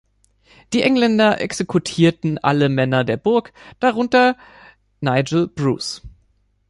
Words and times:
Die 0.73 0.81
Engländer 0.81 1.39
exekutierten 1.41 2.39
alle 2.39 2.69
Männer 2.69 3.03
der 3.03 3.17
Burg, 3.17 3.53
darunter 3.79 4.35
Nigel 4.99 5.45
Bruce. 5.47 6.01